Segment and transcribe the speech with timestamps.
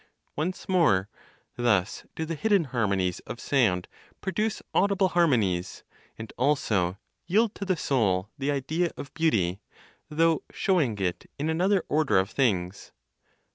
[0.35, 1.07] Once more,
[1.57, 3.87] thus do the hidden harmonies of sound
[4.19, 5.83] produce audible harmonies,
[6.17, 9.59] and also yield to the soul the idea of beauty,
[10.09, 12.91] though showing it in another order of things.